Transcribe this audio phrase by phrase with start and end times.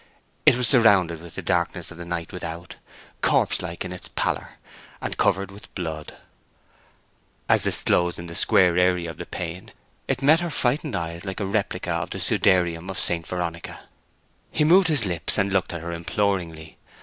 [0.47, 2.75] It was surrounded with the darkness of the night without,
[3.21, 4.53] corpse like in its pallor,
[4.99, 6.15] and covered with blood.
[7.47, 9.71] As disclosed in the square area of the pane
[10.07, 13.27] it met her frightened eyes like a replica of the Sudarium of St.
[13.27, 13.81] Veronica.
[14.51, 16.79] He moved his lips, and looked at her imploringly.